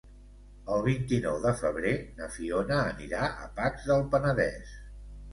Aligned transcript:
El 0.75 0.79
vint-i-nou 0.85 1.35
de 1.41 1.51
febrer 1.59 1.91
na 2.21 2.29
Fiona 2.35 2.79
anirà 2.93 3.27
a 3.43 3.45
Pacs 3.59 3.85
del 3.91 4.01
Penedès. 4.15 4.73